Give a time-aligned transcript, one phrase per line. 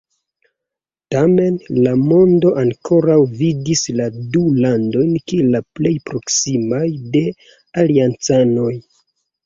[1.15, 6.85] Tamen la mondo ankoraŭ vidis la du landojn kiel la plej proksimaj
[7.17, 7.27] de
[7.85, 8.77] aliancanoj.